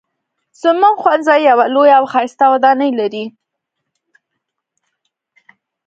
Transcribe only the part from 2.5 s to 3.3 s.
ودانۍ لري